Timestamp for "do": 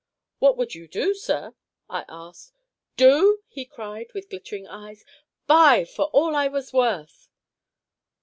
0.87-1.13, 2.97-3.43